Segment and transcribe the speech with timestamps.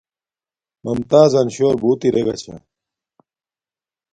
[0.83, 2.55] ممتݳزَن شݸر بُݸت اِرݵگݳ چھݳ.